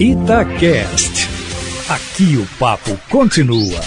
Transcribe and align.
Itacast. 0.00 1.28
Aqui 1.88 2.36
o 2.36 2.46
papo 2.56 2.96
continua. 3.10 3.80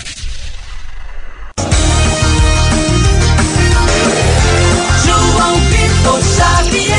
João 5.06 5.56
Vitor 5.70 6.22
Xavier. 6.36 6.98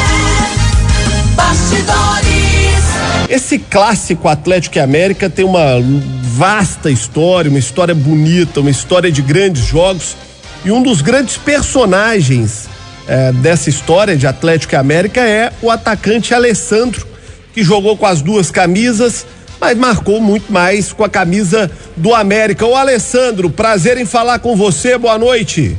Bastidores. 1.36 3.28
Esse 3.28 3.58
clássico 3.58 4.28
Atlético 4.28 4.78
e 4.78 4.80
América 4.80 5.28
tem 5.28 5.44
uma 5.44 5.74
vasta 6.22 6.90
história, 6.90 7.50
uma 7.50 7.58
história 7.58 7.94
bonita, 7.94 8.60
uma 8.60 8.70
história 8.70 9.12
de 9.12 9.20
grandes 9.20 9.66
jogos. 9.66 10.16
E 10.64 10.70
um 10.70 10.82
dos 10.82 11.02
grandes 11.02 11.36
personagens 11.36 12.66
eh, 13.06 13.30
dessa 13.32 13.68
história 13.68 14.16
de 14.16 14.26
Atlético 14.26 14.74
e 14.74 14.76
América 14.76 15.20
é 15.20 15.52
o 15.60 15.70
atacante 15.70 16.32
Alessandro, 16.32 17.11
que 17.52 17.62
jogou 17.62 17.96
com 17.96 18.06
as 18.06 18.22
duas 18.22 18.50
camisas, 18.50 19.26
mas 19.60 19.76
marcou 19.76 20.20
muito 20.20 20.52
mais 20.52 20.92
com 20.92 21.04
a 21.04 21.08
camisa 21.08 21.70
do 21.96 22.14
América. 22.14 22.66
O 22.66 22.74
Alessandro, 22.74 23.50
prazer 23.50 23.96
em 23.98 24.04
falar 24.04 24.38
com 24.38 24.56
você, 24.56 24.98
boa 24.98 25.18
noite. 25.18 25.78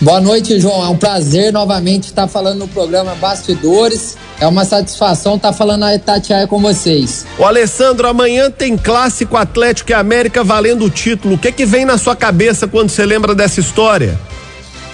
Boa 0.00 0.20
noite, 0.20 0.58
João. 0.58 0.84
É 0.84 0.88
um 0.88 0.96
prazer 0.96 1.52
novamente 1.52 2.04
estar 2.04 2.26
falando 2.26 2.58
no 2.58 2.68
programa 2.68 3.14
Bastidores. 3.14 4.16
É 4.40 4.46
uma 4.46 4.64
satisfação 4.64 5.36
estar 5.36 5.52
falando 5.52 5.84
a 5.84 5.94
Itatiaia 5.94 6.46
com 6.46 6.60
vocês. 6.60 7.24
O 7.38 7.44
Alessandro, 7.44 8.08
amanhã 8.08 8.50
tem 8.50 8.76
clássico 8.76 9.36
Atlético 9.36 9.92
e 9.92 9.94
América 9.94 10.42
valendo 10.42 10.84
o 10.84 10.90
título. 10.90 11.36
O 11.36 11.38
que 11.38 11.52
que 11.52 11.64
vem 11.64 11.84
na 11.84 11.96
sua 11.96 12.16
cabeça 12.16 12.66
quando 12.66 12.90
você 12.90 13.06
lembra 13.06 13.34
dessa 13.34 13.60
história? 13.60 14.18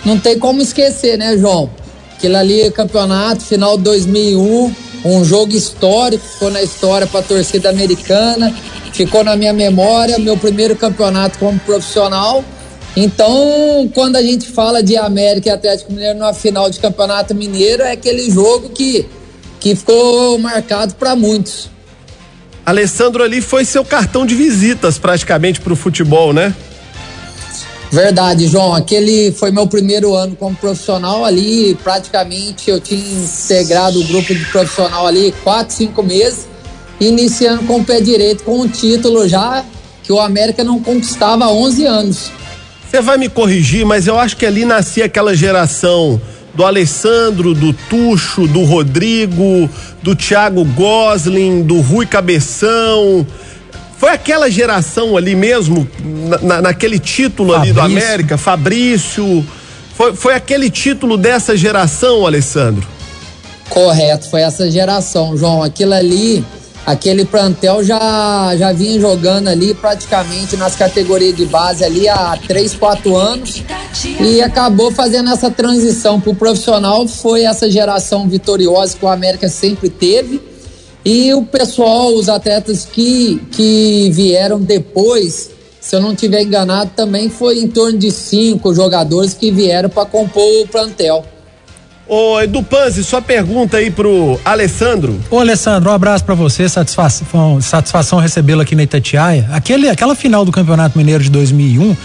Não 0.04 0.18
tem 0.18 0.38
como 0.38 0.60
esquecer, 0.60 1.16
né, 1.16 1.36
João? 1.38 1.70
Aquilo 2.16 2.36
ali 2.36 2.60
é 2.60 2.70
campeonato, 2.70 3.42
final 3.42 3.78
de 3.78 3.84
2001, 3.84 4.74
um 5.04 5.24
jogo 5.24 5.54
histórico, 5.54 6.24
ficou 6.26 6.50
na 6.50 6.62
história 6.62 7.06
para 7.06 7.20
a 7.20 7.22
torcida 7.22 7.70
americana, 7.70 8.54
ficou 8.92 9.24
na 9.24 9.36
minha 9.36 9.52
memória, 9.52 10.18
meu 10.18 10.36
primeiro 10.36 10.76
campeonato 10.76 11.38
como 11.38 11.58
profissional. 11.60 12.44
Então, 12.96 13.90
quando 13.94 14.16
a 14.16 14.22
gente 14.22 14.48
fala 14.48 14.82
de 14.82 14.96
América 14.96 15.48
e 15.48 15.52
Atlético 15.52 15.92
Mineiro 15.92 16.18
numa 16.18 16.34
final 16.34 16.68
de 16.68 16.80
campeonato 16.80 17.34
mineiro, 17.34 17.82
é 17.82 17.92
aquele 17.92 18.30
jogo 18.30 18.70
que, 18.70 19.06
que 19.60 19.76
ficou 19.76 20.38
marcado 20.38 20.94
para 20.94 21.14
muitos. 21.14 21.70
Alessandro 22.66 23.22
ali 23.22 23.40
foi 23.40 23.64
seu 23.64 23.84
cartão 23.84 24.26
de 24.26 24.34
visitas 24.34 24.98
praticamente 24.98 25.60
pro 25.60 25.76
futebol, 25.76 26.32
né? 26.32 26.54
Verdade, 27.90 28.46
João. 28.46 28.74
Aquele 28.74 29.32
foi 29.32 29.50
meu 29.50 29.66
primeiro 29.66 30.14
ano 30.14 30.36
como 30.36 30.54
profissional 30.54 31.24
ali. 31.24 31.76
Praticamente 31.82 32.70
eu 32.70 32.80
tinha 32.80 33.00
integrado 33.00 34.00
o 34.00 34.04
grupo 34.04 34.34
de 34.34 34.44
profissional 34.46 35.06
ali 35.06 35.34
quatro, 35.42 35.74
cinco 35.74 36.02
meses, 36.02 36.46
iniciando 37.00 37.64
com 37.64 37.80
o 37.80 37.84
pé 37.84 38.00
direito 38.00 38.44
com 38.44 38.60
um 38.60 38.68
título 38.68 39.28
já 39.28 39.64
que 40.02 40.12
o 40.12 40.20
América 40.20 40.64
não 40.64 40.80
conquistava 40.80 41.44
há 41.44 41.50
11 41.50 41.86
anos. 41.86 42.32
Você 42.88 43.00
vai 43.00 43.16
me 43.16 43.28
corrigir, 43.28 43.84
mas 43.84 44.06
eu 44.06 44.18
acho 44.18 44.36
que 44.36 44.44
ali 44.44 44.64
nascia 44.64 45.04
aquela 45.04 45.34
geração 45.34 46.20
do 46.54 46.64
Alessandro, 46.64 47.54
do 47.54 47.72
Tuxo, 47.72 48.46
do 48.46 48.64
Rodrigo, 48.64 49.70
do 50.02 50.16
Thiago 50.16 50.64
Gosling, 50.64 51.62
do 51.62 51.80
Rui 51.80 52.06
Cabeção. 52.06 53.26
Foi 54.00 54.08
aquela 54.10 54.50
geração 54.50 55.14
ali 55.14 55.36
mesmo, 55.36 55.86
na- 56.02 56.38
na- 56.38 56.62
naquele 56.62 56.98
título 56.98 57.54
ali 57.54 57.70
do 57.70 57.80
Fabrício. 57.80 58.02
América, 58.08 58.38
Fabrício. 58.38 59.46
Foi, 59.94 60.16
foi 60.16 60.34
aquele 60.34 60.70
título 60.70 61.18
dessa 61.18 61.54
geração, 61.54 62.26
Alessandro? 62.26 62.82
Correto, 63.68 64.30
foi 64.30 64.40
essa 64.40 64.70
geração, 64.70 65.36
João. 65.36 65.62
Aquilo 65.62 65.92
ali, 65.92 66.42
aquele 66.86 67.26
plantel 67.26 67.84
já, 67.84 68.54
já 68.56 68.72
vinha 68.72 68.98
jogando 68.98 69.48
ali 69.48 69.74
praticamente 69.74 70.56
nas 70.56 70.74
categorias 70.74 71.36
de 71.36 71.44
base 71.44 71.84
ali 71.84 72.08
há 72.08 72.38
3, 72.48 72.72
4 72.74 73.14
anos 73.14 73.62
e 74.18 74.40
acabou 74.40 74.90
fazendo 74.90 75.30
essa 75.30 75.50
transição 75.50 76.18
para 76.18 76.30
o 76.30 76.34
profissional. 76.34 77.06
Foi 77.06 77.42
essa 77.44 77.70
geração 77.70 78.26
vitoriosa 78.26 78.96
que 78.96 79.04
o 79.04 79.08
América 79.08 79.46
sempre 79.50 79.90
teve. 79.90 80.40
E 81.04 81.32
o 81.32 81.42
pessoal, 81.42 82.14
os 82.14 82.28
atletas 82.28 82.84
que, 82.84 83.40
que 83.52 84.10
vieram 84.12 84.60
depois, 84.60 85.50
se 85.80 85.96
eu 85.96 86.00
não 86.00 86.14
tiver 86.14 86.42
enganado, 86.42 86.90
também 86.94 87.30
foi 87.30 87.58
em 87.58 87.68
torno 87.68 87.98
de 87.98 88.10
cinco 88.10 88.74
jogadores 88.74 89.32
que 89.32 89.50
vieram 89.50 89.88
para 89.88 90.04
compor 90.04 90.44
o 90.62 90.68
plantel. 90.68 91.24
Ô, 92.06 92.40
Edu 92.40 92.62
Panzi, 92.62 93.04
sua 93.04 93.22
pergunta 93.22 93.76
aí 93.76 93.90
pro 93.90 94.38
Alessandro. 94.44 95.18
Ô, 95.30 95.38
Alessandro, 95.38 95.90
um 95.90 95.94
abraço 95.94 96.24
pra 96.24 96.34
você, 96.34 96.68
satisfação, 96.68 97.60
satisfação 97.60 98.18
recebê-lo 98.18 98.60
aqui 98.60 98.74
na 98.74 98.82
Itatiaia. 98.82 99.48
Aquele, 99.52 99.88
aquela 99.88 100.14
final 100.14 100.44
do 100.44 100.52
Campeonato 100.52 100.98
Mineiro 100.98 101.22
de 101.22 101.30
2001 101.30 101.96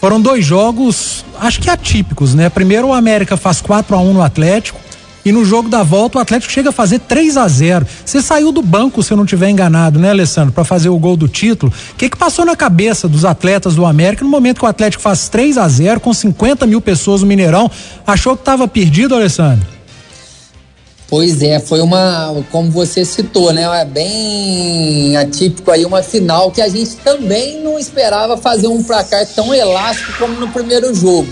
foram 0.00 0.20
dois 0.20 0.44
jogos, 0.44 1.24
acho 1.38 1.60
que 1.60 1.70
atípicos, 1.70 2.34
né? 2.34 2.50
Primeiro 2.50 2.88
o 2.88 2.92
América 2.92 3.36
faz 3.36 3.60
4 3.60 3.94
a 3.94 4.00
1 4.00 4.12
no 4.12 4.20
Atlético 4.20 4.80
e 5.24 5.30
no 5.30 5.44
jogo 5.44 5.68
da 5.68 5.82
volta 5.82 6.18
o 6.18 6.20
Atlético 6.20 6.52
chega 6.52 6.70
a 6.70 6.72
fazer 6.72 6.98
3 7.00 7.36
a 7.36 7.46
0 7.46 7.86
Você 8.04 8.20
saiu 8.20 8.50
do 8.50 8.62
banco, 8.62 9.02
se 9.02 9.12
eu 9.12 9.16
não 9.16 9.24
tiver 9.24 9.50
enganado, 9.50 9.98
né, 9.98 10.10
Alessandro, 10.10 10.52
Pra 10.52 10.64
fazer 10.64 10.88
o 10.88 10.98
gol 10.98 11.16
do 11.16 11.28
título. 11.28 11.72
O 11.92 11.96
que 11.96 12.08
que 12.08 12.16
passou 12.16 12.44
na 12.44 12.56
cabeça 12.56 13.08
dos 13.08 13.24
atletas 13.24 13.74
do 13.74 13.86
América 13.86 14.24
no 14.24 14.30
momento 14.30 14.58
que 14.58 14.64
o 14.64 14.68
Atlético 14.68 15.02
faz 15.02 15.28
3 15.28 15.58
a 15.58 15.68
0 15.68 16.00
com 16.00 16.12
50 16.12 16.66
mil 16.66 16.80
pessoas 16.80 17.20
no 17.20 17.26
Mineirão? 17.26 17.70
Achou 18.06 18.36
que 18.36 18.44
tava 18.44 18.66
perdido, 18.66 19.14
Alessandro? 19.14 19.66
Pois 21.08 21.42
é, 21.42 21.60
foi 21.60 21.82
uma, 21.82 22.34
como 22.50 22.70
você 22.70 23.04
citou, 23.04 23.52
né? 23.52 23.64
É 23.80 23.84
bem 23.84 25.14
atípico 25.14 25.70
aí, 25.70 25.84
uma 25.84 26.02
final 26.02 26.50
que 26.50 26.62
a 26.62 26.68
gente 26.68 26.96
também 26.96 27.62
não 27.62 27.78
esperava 27.78 28.38
fazer 28.38 28.66
um 28.66 28.82
placar 28.82 29.26
tão 29.26 29.54
elástico 29.54 30.14
como 30.18 30.40
no 30.40 30.48
primeiro 30.48 30.94
jogo. 30.94 31.28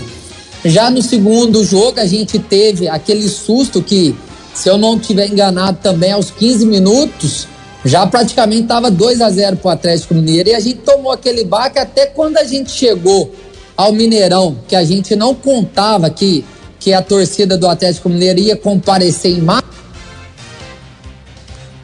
Já 0.63 0.91
no 0.91 1.01
segundo 1.01 1.63
jogo, 1.63 1.99
a 1.99 2.05
gente 2.05 2.37
teve 2.37 2.87
aquele 2.87 3.27
susto 3.27 3.81
que, 3.81 4.15
se 4.53 4.69
eu 4.69 4.77
não 4.77 4.99
tiver 4.99 5.27
enganado 5.27 5.79
também, 5.81 6.11
aos 6.11 6.29
15 6.29 6.65
minutos, 6.65 7.47
já 7.83 8.05
praticamente 8.05 8.63
estava 8.63 8.91
2 8.91 9.21
a 9.21 9.29
0 9.29 9.57
para 9.57 9.69
o 9.69 9.71
Atlético 9.71 10.13
Mineiro 10.13 10.49
e 10.49 10.53
a 10.53 10.59
gente 10.59 10.79
tomou 10.79 11.11
aquele 11.11 11.43
baque 11.43 11.79
até 11.79 12.05
quando 12.05 12.37
a 12.37 12.43
gente 12.43 12.71
chegou 12.71 13.33
ao 13.75 13.91
Mineirão, 13.91 14.57
que 14.67 14.75
a 14.75 14.83
gente 14.83 15.15
não 15.15 15.33
contava 15.33 16.09
que, 16.11 16.45
que 16.79 16.93
a 16.93 17.01
torcida 17.01 17.57
do 17.57 17.67
Atlético 17.67 18.07
Mineiro 18.09 18.39
ia 18.39 18.55
comparecer 18.55 19.31
em 19.31 19.41
massa. 19.41 19.71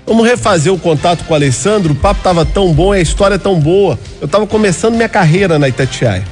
Vamos 0.06 0.26
refazer 0.26 0.72
o 0.72 0.78
contato 0.78 1.26
com 1.26 1.34
o 1.34 1.36
Alessandro. 1.36 1.94
O 1.94 1.96
papo 1.96 2.22
tava 2.24 2.46
tão 2.46 2.72
bom 2.72 2.92
a 2.94 3.00
história 3.00 3.38
tão 3.38 3.60
boa. 3.60 4.00
Eu 4.22 4.28
tava 4.28 4.46
começando 4.48 4.96
minha 4.96 5.10
carreira 5.10 5.58
na 5.58 5.68
Itatiaia. 5.68 6.24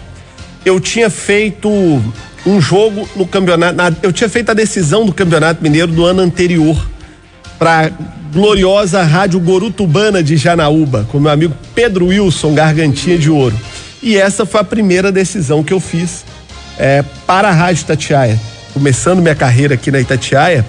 Eu 0.64 0.80
tinha 0.80 1.10
feito 1.10 1.70
um 2.46 2.62
jogo 2.62 3.08
no 3.16 3.26
campeonato. 3.26 3.76
na- 3.76 3.92
eu 4.04 4.12
tinha 4.14 4.30
feito 4.30 4.50
a 4.52 4.54
decisão 4.54 5.06
do 5.06 5.14
Campeonato 5.14 5.62
Mineiro 5.64 5.92
do 5.92 6.06
ano 6.06 6.22
anterior 6.22 6.78
para 7.58 7.90
gloriosa 8.32 9.02
Rádio 9.04 9.40
Gorutubana 9.40 10.22
de 10.22 10.36
Janaúba, 10.38 11.06
com 11.12 11.20
meu 11.20 11.32
amigo 11.32 11.54
Pedro 11.74 12.08
Wilson, 12.08 12.54
Gargantinha 12.54 13.18
de 13.18 13.30
Ouro. 13.30 13.58
E 14.04 14.16
essa 14.18 14.46
foi 14.46 14.62
a 14.62 14.64
primeira 14.64 15.12
decisão 15.12 15.64
que 15.64 15.74
eu 15.74 15.80
fiz 15.80 16.24
é, 16.78 17.04
para 17.26 17.48
a 17.50 17.52
Rádio 17.52 17.82
Itatiaia. 17.82 18.40
Começando 18.74 19.22
minha 19.22 19.34
carreira 19.36 19.74
aqui 19.76 19.90
na 19.90 20.00
Itatiaia. 20.00 20.66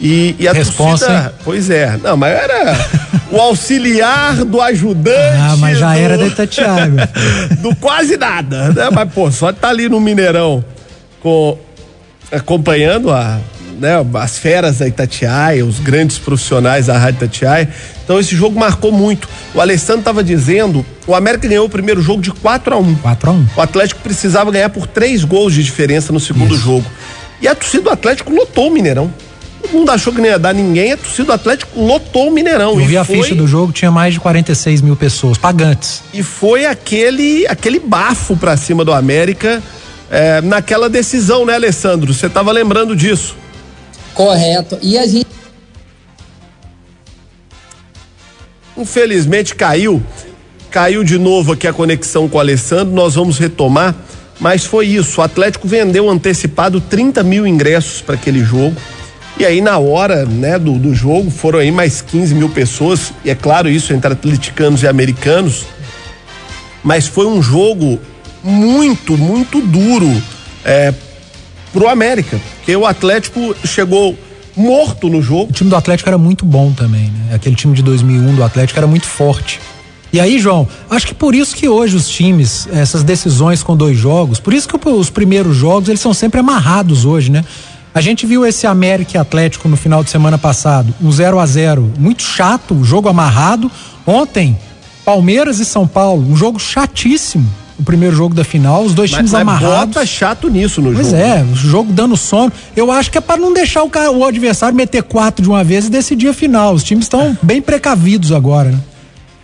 E, 0.00 0.36
e 0.38 0.46
a 0.46 0.52
Responsa, 0.52 1.06
torcida. 1.06 1.34
Pois 1.44 1.70
é. 1.70 1.98
Não, 2.00 2.16
mas 2.16 2.32
era 2.32 2.78
o 3.32 3.40
auxiliar 3.40 4.44
do 4.44 4.60
ajudante. 4.60 5.36
Ah, 5.40 5.56
mas 5.58 5.78
já 5.78 5.92
do- 5.94 5.98
era 5.98 6.16
da 6.18 6.26
Itatiaia, 6.26 7.10
do 7.60 7.74
quase 7.74 8.16
nada, 8.16 8.68
né? 8.68 8.90
Mas, 8.92 9.12
pô, 9.12 9.28
só 9.32 9.52
tá 9.52 9.70
ali 9.70 9.88
no 9.88 9.98
Mineirão 9.98 10.62
com, 11.20 11.58
acompanhando 12.30 13.10
a, 13.10 13.38
né, 13.78 13.92
as 14.14 14.38
feras 14.38 14.78
da 14.78 14.86
Itatiaia, 14.88 15.64
os 15.64 15.78
grandes 15.80 16.18
profissionais 16.18 16.86
da 16.86 16.98
Rádio 16.98 17.24
Itatiaia. 17.24 17.68
Então 18.04 18.18
esse 18.18 18.34
jogo 18.34 18.58
marcou 18.58 18.90
muito. 18.92 19.28
O 19.54 19.60
Alessandro 19.60 20.02
tava 20.02 20.22
dizendo, 20.24 20.84
o 21.06 21.14
América 21.14 21.46
ganhou 21.48 21.66
o 21.66 21.70
primeiro 21.70 22.00
jogo 22.02 22.22
de 22.22 22.30
4 22.30 22.74
a 22.74 22.78
1 22.78 22.94
4 22.96 23.30
a 23.30 23.32
1 23.32 23.46
O 23.56 23.60
Atlético 23.60 24.00
precisava 24.00 24.50
ganhar 24.50 24.68
por 24.70 24.86
três 24.86 25.24
gols 25.24 25.52
de 25.54 25.62
diferença 25.62 26.12
no 26.12 26.20
segundo 26.20 26.54
Isso. 26.54 26.64
jogo. 26.64 26.86
E 27.40 27.46
a 27.46 27.54
torcida 27.54 27.84
do 27.84 27.90
Atlético 27.90 28.32
lotou 28.32 28.68
o 28.68 28.70
Mineirão. 28.70 29.12
Todo 29.62 29.72
mundo 29.72 29.90
achou 29.90 30.12
que 30.12 30.20
não 30.20 30.26
ia 30.28 30.38
dar 30.38 30.54
ninguém, 30.54 30.92
a 30.92 30.96
torcida 30.96 31.24
do 31.24 31.32
Atlético 31.32 31.80
lotou 31.80 32.28
o 32.28 32.30
Mineirão. 32.32 32.78
Eu 32.80 32.86
vi 32.86 32.96
a 32.96 33.04
foi- 33.04 33.22
ficha 33.22 33.34
do 33.34 33.46
jogo, 33.46 33.72
tinha 33.72 33.90
mais 33.90 34.14
de 34.14 34.20
46 34.20 34.80
mil 34.80 34.96
pessoas, 34.96 35.36
pagantes. 35.36 36.02
e 36.14 36.22
foi 36.22 36.64
aquele 36.64 37.46
aquele 37.46 37.78
bafo 37.78 38.36
pra 38.36 38.56
cima 38.56 38.84
do 38.84 38.92
América 38.92 39.62
é, 40.10 40.40
naquela 40.40 40.88
decisão, 40.88 41.44
né, 41.44 41.54
Alessandro? 41.54 42.12
Você 42.12 42.28
tava 42.28 42.52
lembrando 42.52 42.96
disso? 42.96 43.36
Correto. 44.14 44.78
E 44.82 44.98
a 44.98 45.06
gente 45.06 45.38
Infelizmente 48.78 49.56
caiu, 49.56 50.00
caiu 50.70 51.02
de 51.02 51.18
novo 51.18 51.52
aqui 51.52 51.66
a 51.66 51.72
conexão 51.72 52.28
com 52.28 52.38
o 52.38 52.40
Alessandro. 52.40 52.94
Nós 52.94 53.16
vamos 53.16 53.36
retomar, 53.36 53.92
mas 54.38 54.64
foi 54.64 54.86
isso. 54.86 55.20
O 55.20 55.24
Atlético 55.24 55.66
vendeu 55.66 56.08
antecipado 56.08 56.80
30 56.80 57.24
mil 57.24 57.44
ingressos 57.44 58.00
para 58.00 58.14
aquele 58.14 58.44
jogo 58.44 58.76
E 59.36 59.44
aí, 59.44 59.60
na 59.60 59.78
hora 59.78 60.24
né, 60.24 60.58
do, 60.58 60.78
do 60.78 60.94
jogo, 60.94 61.28
foram 61.28 61.58
aí 61.58 61.72
mais 61.72 62.00
15 62.00 62.34
mil 62.36 62.48
pessoas, 62.48 63.12
e 63.24 63.30
é 63.30 63.34
claro 63.34 63.68
isso 63.68 63.92
entre 63.92 64.12
atleticanos 64.12 64.82
e 64.84 64.88
americanos. 64.88 65.66
Mas 66.82 67.06
foi 67.08 67.26
um 67.26 67.42
jogo 67.42 68.00
muito, 68.42 69.16
muito 69.16 69.60
duro 69.60 70.10
é, 70.64 70.92
pro 71.72 71.88
América. 71.88 72.40
Porque 72.56 72.74
o 72.74 72.86
Atlético 72.86 73.54
chegou 73.64 74.16
morto 74.56 75.08
no 75.08 75.22
jogo. 75.22 75.50
O 75.50 75.52
time 75.52 75.70
do 75.70 75.76
Atlético 75.76 76.08
era 76.08 76.18
muito 76.18 76.44
bom 76.44 76.72
também, 76.72 77.04
né? 77.04 77.34
Aquele 77.34 77.54
time 77.54 77.74
de 77.74 77.82
2001 77.82 78.34
do 78.34 78.44
Atlético 78.44 78.78
era 78.78 78.86
muito 78.86 79.06
forte. 79.06 79.60
E 80.12 80.18
aí, 80.18 80.38
João, 80.38 80.66
acho 80.88 81.06
que 81.06 81.14
por 81.14 81.34
isso 81.34 81.54
que 81.54 81.68
hoje 81.68 81.94
os 81.94 82.08
times, 82.08 82.66
essas 82.72 83.02
decisões 83.02 83.62
com 83.62 83.76
dois 83.76 83.96
jogos, 83.96 84.40
por 84.40 84.54
isso 84.54 84.66
que 84.66 84.88
os 84.88 85.10
primeiros 85.10 85.54
jogos 85.54 85.88
eles 85.88 86.00
são 86.00 86.14
sempre 86.14 86.40
amarrados 86.40 87.04
hoje, 87.04 87.30
né? 87.30 87.44
A 87.94 88.00
gente 88.00 88.26
viu 88.26 88.46
esse 88.46 88.66
América 88.66 89.16
e 89.16 89.20
Atlético 89.20 89.68
no 89.68 89.76
final 89.76 90.02
de 90.02 90.10
semana 90.10 90.38
passado, 90.38 90.94
um 91.00 91.10
0 91.10 91.38
a 91.38 91.46
0 91.46 91.92
muito 91.98 92.22
chato, 92.22 92.82
jogo 92.84 93.08
amarrado. 93.08 93.70
Ontem, 94.06 94.58
Palmeiras 95.04 95.58
e 95.58 95.64
São 95.64 95.86
Paulo, 95.86 96.26
um 96.30 96.36
jogo 96.36 96.58
chatíssimo. 96.58 97.48
O 97.78 97.82
primeiro 97.84 98.14
jogo 98.16 98.34
da 98.34 98.42
final, 98.42 98.82
os 98.82 98.92
dois 98.92 99.10
Mas, 99.10 99.18
times 99.18 99.32
mas 99.32 99.42
amarrados. 99.42 99.94
bota 99.94 100.04
chato 100.04 100.48
nisso 100.50 100.82
no 100.82 100.92
Pois 100.92 101.06
jogo. 101.10 101.16
é, 101.22 101.42
o 101.44 101.54
jogo 101.54 101.92
dando 101.92 102.16
sono. 102.16 102.52
Eu 102.74 102.90
acho 102.90 103.08
que 103.10 103.18
é 103.18 103.20
para 103.20 103.36
não 103.40 103.52
deixar 103.52 103.84
o, 103.84 103.88
cara, 103.90 104.10
o 104.10 104.24
adversário 104.24 104.74
meter 104.74 105.02
quatro 105.04 105.42
de 105.42 105.48
uma 105.48 105.62
vez 105.62 105.86
e 105.86 105.90
decidir 105.90 106.28
a 106.28 106.34
final. 106.34 106.74
Os 106.74 106.82
times 106.82 107.04
estão 107.04 107.38
bem 107.42 107.62
precavidos 107.62 108.32
agora, 108.32 108.70
né? 108.70 108.78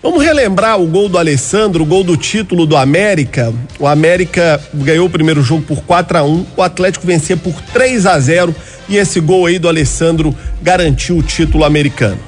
Vamos 0.02 0.22
relembrar 0.22 0.78
o 0.78 0.86
gol 0.86 1.08
do 1.08 1.16
Alessandro, 1.16 1.82
o 1.82 1.86
gol 1.86 2.04
do 2.04 2.14
título 2.16 2.66
do 2.66 2.76
América. 2.76 3.54
O 3.78 3.86
América 3.86 4.60
ganhou 4.74 5.06
o 5.06 5.10
primeiro 5.10 5.40
jogo 5.42 5.62
por 5.62 5.80
4 5.82 6.18
a 6.18 6.22
1 6.22 6.46
o 6.56 6.62
Atlético 6.62 7.06
vencia 7.06 7.36
por 7.38 7.54
3 7.72 8.04
a 8.04 8.18
0 8.18 8.54
e 8.88 8.96
esse 8.98 9.18
gol 9.20 9.46
aí 9.46 9.58
do 9.58 9.66
Alessandro 9.68 10.36
garantiu 10.60 11.16
o 11.16 11.22
título 11.22 11.64
americano. 11.64 12.18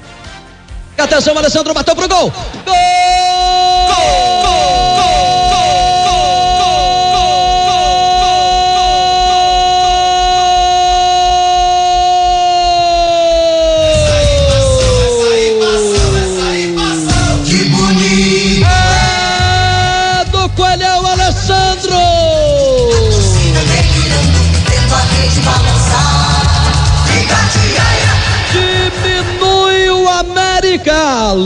Atenção, 0.96 1.36
Alessandro 1.36 1.74
bateu 1.74 1.94
pro 1.94 2.08
gol. 2.08 2.32
Gol! 2.64 3.35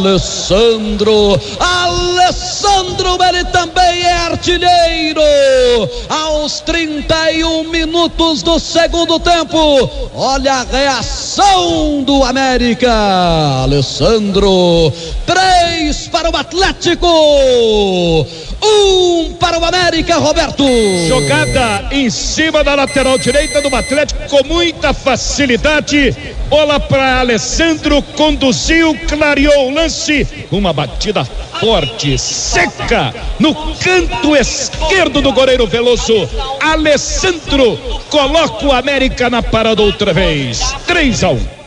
Alessandro. 0.00 1.38
Alessandro, 1.61 3.19
ele 3.23 3.44
também 3.44 4.02
é 4.02 4.12
artilheiro. 4.12 5.20
Aos 6.08 6.61
31 6.61 7.64
minutos 7.64 8.43
do 8.43 8.58
segundo 8.58 9.20
tempo. 9.20 9.91
Olha 10.14 10.55
a 10.55 10.64
reação 10.64 12.02
do 12.02 12.25
América. 12.25 12.91
Alessandro. 13.62 14.91
Três 15.26 16.08
para 16.08 16.31
o 16.31 16.37
Atlético. 16.37 17.06
Um 18.62 19.35
para 19.35 19.59
o 19.59 19.65
América, 19.65 20.17
Roberto. 20.17 20.65
Jogada 21.09 21.89
em 21.91 22.11
cima 22.11 22.62
da 22.62 22.75
lateral 22.75 23.19
direita 23.19 23.61
do 23.62 23.75
Atlético 23.75 24.29
com 24.29 24.47
muita 24.47 24.93
facilidade. 24.93 26.15
Bola 26.49 26.79
para 26.81 27.21
Alessandro, 27.21 28.03
conduziu, 28.03 28.97
clareou 29.09 29.69
o 29.69 29.75
lance. 29.75 30.27
Uma 30.51 30.73
batida 30.73 31.25
forte, 31.25 32.19
seca, 32.19 33.15
no 33.39 33.55
canto 33.77 34.37
esquerdo 34.37 35.23
do 35.23 35.33
goleiro 35.33 35.67
Veloso. 35.67 36.29
Alessandro 36.61 37.79
coloca 38.11 38.67
o 38.67 38.73
América 38.73 39.31
na 39.31 39.43
parada 39.43 39.83
outra 39.83 40.13
vez. 40.13 40.61
3 40.87 41.25
a 41.25 41.31
1. 41.31 41.60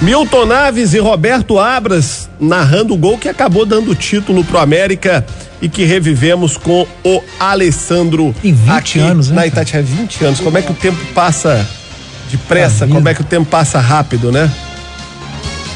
Milton 0.00 0.46
Naves 0.46 0.94
e 0.94 0.98
Roberto 0.98 1.58
Abras 1.58 2.28
narrando 2.40 2.94
o 2.94 2.96
gol 2.96 3.18
que 3.18 3.28
acabou 3.28 3.66
dando 3.66 3.90
o 3.90 3.94
título 3.94 4.42
pro 4.42 4.58
América 4.58 5.24
e 5.60 5.68
que 5.68 5.84
revivemos 5.84 6.56
com 6.56 6.86
o 7.04 7.22
Alessandro. 7.38 8.34
Em 8.42 8.54
20 8.54 8.70
aqui 8.70 8.98
anos, 8.98 9.28
né, 9.28 9.36
Na? 9.36 9.46
Itatiaia, 9.46 9.84
20 9.84 10.24
anos. 10.24 10.40
Como 10.40 10.56
é 10.56 10.62
que 10.62 10.72
o 10.72 10.74
tempo 10.74 10.98
passa 11.14 11.68
depressa? 12.30 12.86
Vida. 12.86 12.96
Como 12.96 13.08
é 13.10 13.14
que 13.14 13.20
o 13.20 13.24
tempo 13.24 13.44
passa 13.50 13.78
rápido, 13.78 14.32
né? 14.32 14.50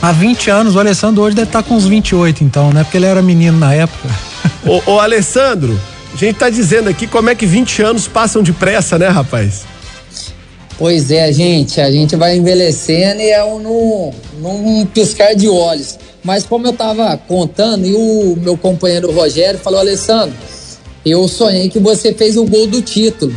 Há 0.00 0.10
20 0.10 0.50
anos, 0.50 0.74
o 0.74 0.80
Alessandro 0.80 1.22
hoje 1.22 1.36
deve 1.36 1.48
estar 1.48 1.62
com 1.62 1.74
uns 1.74 1.86
28, 1.86 2.44
então, 2.44 2.72
né? 2.72 2.82
Porque 2.82 2.96
ele 2.96 3.06
era 3.06 3.20
menino 3.20 3.58
na 3.58 3.74
época. 3.74 4.08
Ô, 4.64 4.92
ô, 4.92 5.00
Alessandro, 5.00 5.78
a 6.14 6.16
gente 6.16 6.36
tá 6.36 6.48
dizendo 6.48 6.88
aqui 6.88 7.06
como 7.06 7.28
é 7.28 7.34
que 7.34 7.44
20 7.44 7.82
anos 7.82 8.08
passam 8.08 8.42
depressa, 8.42 8.98
né, 8.98 9.08
rapaz? 9.08 9.64
Pois 10.76 11.10
é, 11.10 11.32
gente, 11.32 11.80
a 11.80 11.90
gente 11.90 12.16
vai 12.16 12.36
envelhecendo 12.36 13.20
e 13.20 13.30
é 13.30 13.44
um 13.44 13.60
num, 13.60 14.12
num 14.40 14.86
piscar 14.86 15.34
de 15.34 15.48
olhos. 15.48 15.98
Mas 16.22 16.44
como 16.44 16.66
eu 16.66 16.72
tava 16.72 17.16
contando, 17.28 17.86
e 17.86 17.94
o 17.94 18.36
meu 18.40 18.56
companheiro 18.56 19.12
Rogério 19.12 19.60
falou, 19.60 19.78
Alessandro, 19.78 20.34
eu 21.04 21.28
sonhei 21.28 21.68
que 21.68 21.78
você 21.78 22.12
fez 22.12 22.36
o 22.36 22.44
gol 22.44 22.66
do 22.66 22.82
título. 22.82 23.32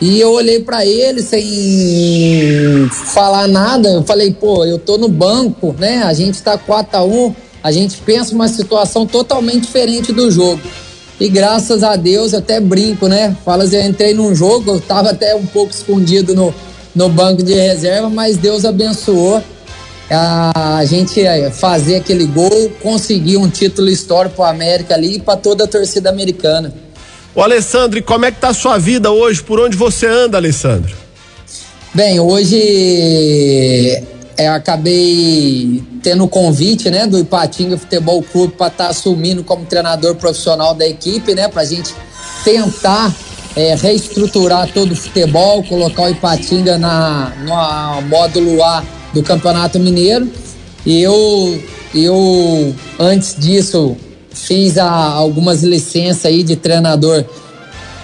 E 0.00 0.20
eu 0.20 0.32
olhei 0.32 0.60
pra 0.60 0.84
ele 0.84 1.22
sem 1.22 2.88
falar 2.90 3.46
nada, 3.46 3.88
eu 3.88 4.02
falei, 4.02 4.32
pô, 4.32 4.64
eu 4.64 4.78
tô 4.78 4.98
no 4.98 5.08
banco, 5.08 5.74
né? 5.78 6.02
A 6.02 6.12
gente 6.12 6.42
tá 6.42 6.58
4 6.58 6.98
a 6.98 7.04
1 7.04 7.34
a 7.62 7.72
gente 7.72 7.96
pensa 8.02 8.34
uma 8.34 8.46
situação 8.46 9.06
totalmente 9.06 9.62
diferente 9.62 10.12
do 10.12 10.30
jogo. 10.30 10.60
E 11.18 11.30
graças 11.30 11.82
a 11.82 11.96
Deus, 11.96 12.34
eu 12.34 12.40
até 12.40 12.60
brinco, 12.60 13.08
né? 13.08 13.34
Fala 13.42 13.64
assim, 13.64 13.76
eu 13.76 13.86
entrei 13.86 14.12
num 14.12 14.34
jogo, 14.34 14.72
eu 14.72 14.80
tava 14.80 15.12
até 15.12 15.34
um 15.34 15.46
pouco 15.46 15.72
escondido 15.72 16.34
no, 16.34 16.52
no 16.94 17.08
banco 17.08 17.42
de 17.42 17.54
reserva, 17.54 18.08
mas 18.08 18.36
Deus 18.36 18.64
abençoou 18.64 19.42
a, 20.10 20.84
gente 20.84 21.20
eh, 21.20 21.50
fazer 21.50 21.96
aquele 21.96 22.26
gol, 22.26 22.70
conseguir 22.82 23.36
um 23.36 23.48
título 23.48 23.88
histórico 23.88 24.36
pro 24.36 24.44
América 24.44 24.94
ali 24.94 25.16
e 25.16 25.20
pra 25.20 25.36
toda 25.36 25.64
a 25.64 25.66
torcida 25.66 26.10
americana. 26.10 26.72
Ô, 27.34 27.42
Alessandro, 27.42 28.00
como 28.02 28.24
é 28.24 28.30
que 28.30 28.40
tá 28.40 28.48
a 28.48 28.54
sua 28.54 28.78
vida 28.78 29.10
hoje? 29.10 29.42
Por 29.42 29.58
onde 29.58 29.76
você 29.76 30.06
anda, 30.06 30.36
Alessandro? 30.38 30.94
Bem, 31.92 32.20
hoje 32.20 34.02
é, 34.36 34.48
acabei 34.48 35.82
tendo 36.02 36.24
o 36.24 36.28
convite, 36.28 36.90
né, 36.90 37.06
do 37.06 37.18
Ipatinga 37.18 37.78
Futebol 37.78 38.22
Clube 38.22 38.54
para 38.56 38.68
estar 38.68 38.88
assumindo 38.88 39.42
como 39.42 39.64
treinador 39.64 40.14
profissional 40.16 40.74
da 40.74 40.86
equipe, 40.86 41.34
né, 41.34 41.48
para 41.48 41.62
a 41.62 41.64
gente 41.64 41.94
tentar 42.44 43.14
é, 43.56 43.74
reestruturar 43.74 44.72
todo 44.72 44.92
o 44.92 44.96
futebol, 44.96 45.62
colocar 45.64 46.02
o 46.02 46.10
Ipatinga 46.10 46.76
na 46.76 47.32
no 47.44 48.08
módulo 48.08 48.62
A 48.62 48.82
do 49.12 49.22
Campeonato 49.22 49.78
Mineiro. 49.78 50.28
E 50.84 51.00
eu, 51.00 51.62
eu 51.94 52.74
antes 52.98 53.36
disso 53.38 53.96
fiz 54.32 54.76
a, 54.76 54.88
algumas 54.88 55.62
licenças 55.62 56.26
aí 56.26 56.42
de 56.42 56.56
treinador 56.56 57.24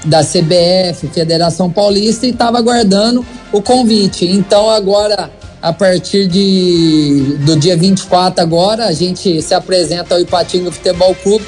da 0.04 0.24
CBF, 0.24 1.08
Federação 1.12 1.70
Paulista, 1.70 2.26
e 2.26 2.30
estava 2.30 2.58
aguardando 2.58 3.26
o 3.52 3.60
convite. 3.60 4.24
Então 4.24 4.70
agora, 4.70 5.30
a 5.60 5.72
partir 5.72 6.26
de, 6.26 7.36
do 7.44 7.56
dia 7.56 7.76
24 7.76 8.40
agora, 8.42 8.86
a 8.86 8.92
gente 8.92 9.42
se 9.42 9.52
apresenta 9.52 10.14
ao 10.14 10.20
Ipatinga 10.20 10.70
Futebol 10.70 11.14
Clube 11.16 11.44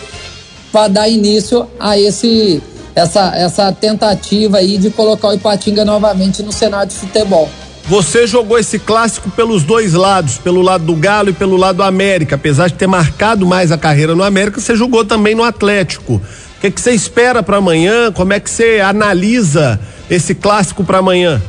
para 0.70 0.88
dar 0.88 1.08
início 1.08 1.66
a 1.78 1.98
esse 1.98 2.62
essa, 2.94 3.32
essa 3.34 3.72
tentativa 3.72 4.58
aí 4.58 4.78
de 4.78 4.90
colocar 4.90 5.28
o 5.28 5.34
Ipatinga 5.34 5.84
novamente 5.84 6.42
no 6.42 6.52
cenário 6.52 6.88
de 6.88 6.96
futebol. 6.96 7.48
Você 7.88 8.26
jogou 8.26 8.58
esse 8.58 8.78
clássico 8.78 9.28
pelos 9.30 9.64
dois 9.64 9.92
lados, 9.92 10.38
pelo 10.38 10.62
lado 10.62 10.84
do 10.84 10.94
Galo 10.94 11.30
e 11.30 11.32
pelo 11.32 11.56
lado 11.56 11.76
do 11.76 11.82
América. 11.82 12.36
Apesar 12.36 12.68
de 12.68 12.74
ter 12.74 12.86
marcado 12.86 13.44
mais 13.44 13.72
a 13.72 13.78
carreira 13.78 14.14
no 14.14 14.22
América, 14.22 14.60
você 14.60 14.76
jogou 14.76 15.04
também 15.04 15.34
no 15.34 15.42
Atlético. 15.42 16.14
O 16.14 16.60
que, 16.60 16.70
que 16.70 16.80
você 16.80 16.92
espera 16.92 17.42
para 17.42 17.56
amanhã? 17.56 18.12
Como 18.12 18.32
é 18.32 18.38
que 18.38 18.48
você 18.48 18.80
analisa 18.80 19.80
esse 20.08 20.34
clássico 20.34 20.84
para 20.84 20.98
amanhã? 20.98 21.42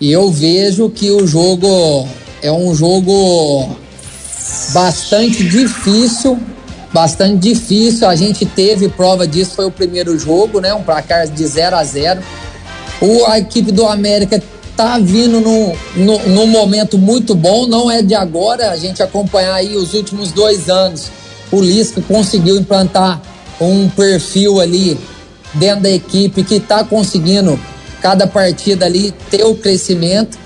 E 0.00 0.12
eu 0.12 0.30
vejo 0.30 0.88
que 0.90 1.10
o 1.10 1.26
jogo 1.26 2.06
é 2.40 2.52
um 2.52 2.72
jogo 2.74 3.76
bastante 4.72 5.42
difícil, 5.42 6.38
bastante 6.96 7.36
difícil. 7.36 8.08
A 8.08 8.16
gente 8.16 8.46
teve 8.46 8.88
prova 8.88 9.28
disso, 9.28 9.52
foi 9.54 9.66
o 9.66 9.70
primeiro 9.70 10.18
jogo, 10.18 10.62
né? 10.62 10.72
Um 10.72 10.82
placar 10.82 11.28
de 11.28 11.46
0 11.46 11.76
a 11.76 11.84
0 11.84 12.22
o, 13.02 13.26
A 13.26 13.38
equipe 13.38 13.70
do 13.70 13.86
América 13.86 14.42
tá 14.74 14.98
vindo 14.98 15.38
num, 15.42 15.74
num 15.94 16.46
momento 16.46 16.96
muito 16.96 17.34
bom, 17.34 17.66
não 17.66 17.90
é 17.90 18.00
de 18.00 18.14
agora, 18.14 18.70
a 18.70 18.76
gente 18.76 19.02
acompanhar 19.02 19.54
aí 19.54 19.76
os 19.76 19.92
últimos 19.92 20.32
dois 20.32 20.70
anos. 20.70 21.10
O 21.52 21.60
Lisca 21.60 22.00
conseguiu 22.00 22.56
implantar 22.56 23.20
um 23.60 23.90
perfil 23.90 24.58
ali 24.58 24.98
dentro 25.52 25.82
da 25.82 25.90
equipe 25.90 26.42
que 26.42 26.56
está 26.56 26.82
conseguindo 26.82 27.60
cada 28.00 28.26
partida 28.26 28.86
ali 28.86 29.12
ter 29.30 29.44
o 29.44 29.54
crescimento 29.54 30.38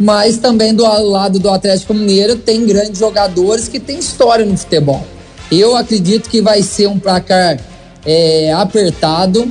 mas 0.00 0.36
também 0.36 0.72
do 0.72 0.84
lado 0.84 1.40
do 1.40 1.50
Atlético 1.50 1.92
Mineiro 1.92 2.36
tem 2.36 2.64
grandes 2.64 3.00
jogadores 3.00 3.66
que 3.66 3.80
têm 3.80 3.98
história 3.98 4.46
no 4.46 4.56
futebol. 4.56 5.04
Eu 5.50 5.76
acredito 5.76 6.28
que 6.28 6.42
vai 6.42 6.62
ser 6.62 6.88
um 6.88 6.98
placar 6.98 7.58
é, 8.04 8.52
apertado, 8.52 9.50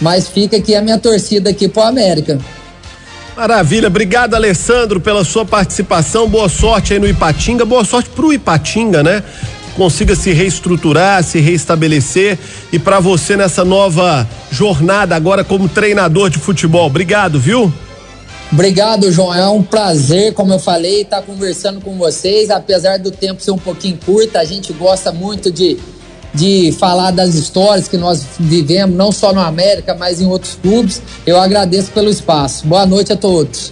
mas 0.00 0.28
fica 0.28 0.56
aqui 0.56 0.74
a 0.74 0.82
minha 0.82 0.98
torcida 0.98 1.50
aqui 1.50 1.68
pro 1.68 1.82
América. 1.82 2.38
Maravilha, 3.36 3.86
obrigado 3.88 4.34
Alessandro 4.34 5.00
pela 5.00 5.24
sua 5.24 5.46
participação, 5.46 6.28
boa 6.28 6.48
sorte 6.48 6.92
aí 6.92 6.98
no 6.98 7.08
Ipatinga, 7.08 7.64
boa 7.64 7.84
sorte 7.84 8.10
pro 8.10 8.32
Ipatinga, 8.32 9.02
né? 9.02 9.22
Consiga 9.76 10.14
se 10.14 10.32
reestruturar, 10.32 11.22
se 11.22 11.40
reestabelecer 11.40 12.38
e 12.72 12.78
para 12.78 13.00
você 13.00 13.36
nessa 13.36 13.64
nova 13.64 14.28
jornada 14.50 15.16
agora 15.16 15.42
como 15.42 15.68
treinador 15.68 16.28
de 16.28 16.38
futebol. 16.38 16.86
Obrigado, 16.86 17.40
viu? 17.40 17.72
Obrigado, 18.52 19.12
João. 19.12 19.32
É 19.32 19.48
um 19.48 19.62
prazer, 19.62 20.34
como 20.34 20.52
eu 20.52 20.58
falei, 20.58 21.02
estar 21.02 21.22
conversando 21.22 21.80
com 21.80 21.96
vocês. 21.96 22.50
Apesar 22.50 22.98
do 22.98 23.10
tempo 23.10 23.40
ser 23.40 23.52
um 23.52 23.58
pouquinho 23.58 23.98
curto, 24.04 24.36
a 24.36 24.44
gente 24.44 24.72
gosta 24.72 25.12
muito 25.12 25.52
de, 25.52 25.78
de 26.34 26.72
falar 26.72 27.12
das 27.12 27.34
histórias 27.34 27.86
que 27.86 27.96
nós 27.96 28.24
vivemos, 28.40 28.96
não 28.96 29.12
só 29.12 29.32
no 29.32 29.40
América, 29.40 29.94
mas 29.94 30.20
em 30.20 30.26
outros 30.26 30.58
clubes. 30.60 31.00
Eu 31.24 31.40
agradeço 31.40 31.92
pelo 31.92 32.10
espaço. 32.10 32.66
Boa 32.66 32.84
noite 32.84 33.12
a 33.12 33.16
todos. 33.16 33.70